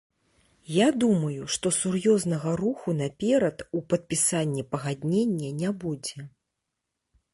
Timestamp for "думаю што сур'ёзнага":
1.01-2.55